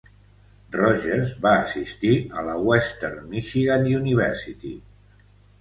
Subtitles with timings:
[0.75, 2.11] Rogers va assistir
[2.41, 4.77] a la Western Michigan University.